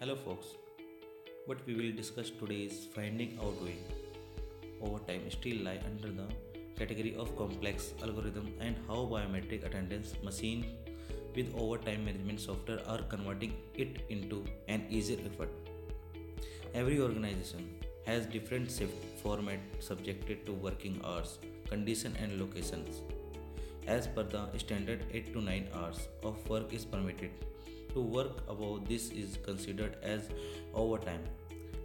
[0.00, 0.50] Hello, folks.
[1.46, 3.78] What we will discuss today is finding out way.
[4.80, 6.26] Overtime still lie under the
[6.78, 10.64] category of complex algorithm and how biometric attendance machine
[11.34, 15.50] with overtime management software are converting it into an easier effort.
[16.74, 17.68] Every organization
[18.06, 23.02] has different shift format subjected to working hours, condition and locations.
[23.88, 27.32] As per the standard 8 to 9 hours of work is permitted.
[27.94, 30.28] To work above this is considered as
[30.74, 31.22] overtime.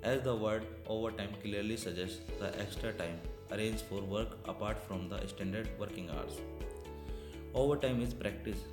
[0.04, 3.20] As the word overtime clearly suggests the extra time
[3.52, 6.40] arranged for work apart from the standard working hours.
[7.54, 8.66] Overtime is practiced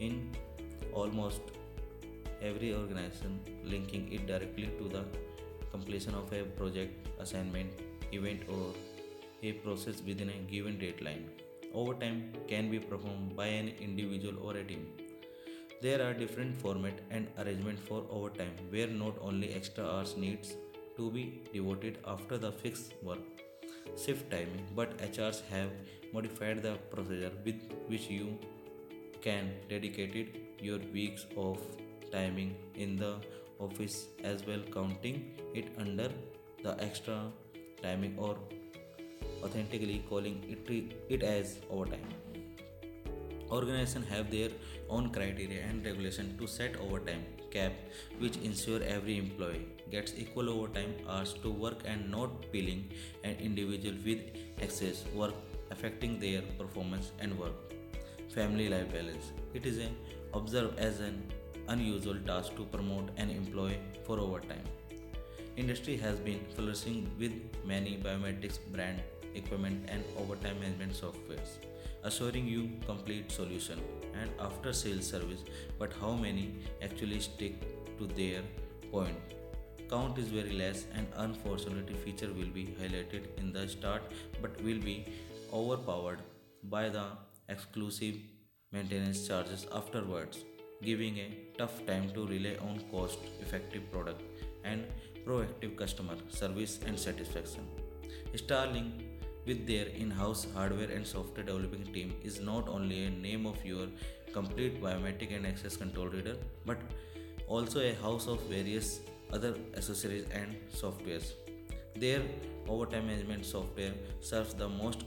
[0.00, 0.30] in
[0.92, 1.40] almost
[2.40, 5.04] every organization, linking it directly to the
[5.70, 7.70] completion of a project, assignment,
[8.12, 8.72] event, or
[9.42, 11.28] a process within a given deadline.
[11.74, 14.86] Overtime can be performed by an individual or a team.
[15.80, 20.56] There are different format and arrangement for overtime where not only extra hours needs
[20.96, 23.20] to be devoted after the fixed work
[24.04, 25.70] shift timing but HRs have
[26.12, 28.36] modified the procedure with which you
[29.20, 31.58] can dedicate your weeks of
[32.10, 33.14] timing in the
[33.60, 35.22] office as well counting
[35.54, 36.10] it under
[36.64, 37.20] the extra
[37.82, 38.36] timing or
[39.44, 42.08] authentically calling it, it as overtime.
[43.50, 44.50] Organizations have their
[44.90, 47.72] own criteria and regulation to set overtime cap
[48.18, 52.84] which ensure every employee gets equal overtime hours to work and not billing
[53.24, 54.18] an individual with
[54.60, 55.34] excess work
[55.70, 57.54] affecting their performance and work.
[58.34, 59.32] Family life balance.
[59.54, 59.80] It is
[60.34, 61.22] observed as an
[61.68, 64.64] unusual task to promote an employee for overtime.
[65.56, 67.32] Industry has been flourishing with
[67.64, 69.00] many biometrics brand
[69.34, 71.58] equipment and overtime management softwares,
[72.04, 73.80] assuring you complete solution
[74.20, 75.44] and after sales service.
[75.78, 77.60] But how many actually stick
[77.98, 78.42] to their
[78.90, 79.16] point?
[79.90, 84.02] Count is very less, and unfortunately, feature will be highlighted in the start
[84.42, 85.06] but will be
[85.52, 86.18] overpowered
[86.64, 87.04] by the
[87.48, 88.16] exclusive
[88.70, 90.44] maintenance charges afterwards,
[90.82, 94.20] giving a tough time to rely on cost effective product
[94.64, 94.84] and
[95.24, 97.66] proactive customer service and satisfaction.
[98.34, 99.07] Starlink,
[99.48, 103.64] with their in house hardware and software developing team, is not only a name of
[103.64, 103.86] your
[104.32, 106.36] complete biometric and access control reader,
[106.66, 106.78] but
[107.46, 109.00] also a house of various
[109.32, 111.32] other accessories and softwares.
[111.96, 112.20] Their
[112.68, 115.04] overtime management software serves the most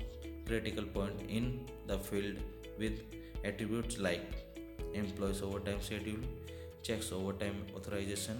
[0.48, 2.38] critical point in the field
[2.80, 3.02] with
[3.46, 4.24] attributes like
[4.94, 6.20] employees overtime schedule,
[6.82, 8.38] checks overtime authorization,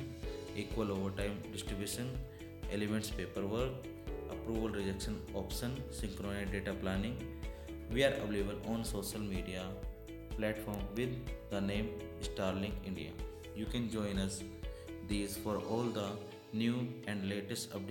[0.56, 2.10] equal overtime distribution,
[2.72, 3.72] elements paperwork,
[4.42, 7.16] approval rejection option, synchronized data planning.
[7.92, 9.66] We are available on social media
[10.38, 11.14] platform with
[11.50, 11.90] the name
[12.22, 13.12] Starlink India.
[13.56, 14.44] You can join us
[15.08, 16.10] these for all the
[16.54, 17.90] new and latest updates.